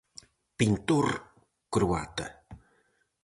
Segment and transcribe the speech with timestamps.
[0.57, 1.05] Pintor
[1.73, 2.25] croata.